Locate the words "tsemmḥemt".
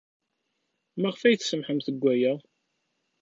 1.37-1.85